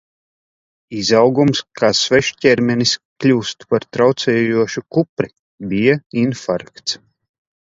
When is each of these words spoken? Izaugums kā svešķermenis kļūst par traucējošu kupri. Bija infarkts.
Izaugums 0.99 1.59
kā 1.81 1.89
svešķermenis 1.99 2.93
kļūst 3.25 3.67
par 3.75 3.87
traucējošu 3.99 4.83
kupri. 4.97 5.31
Bija 5.75 6.01
infarkts. 6.25 6.99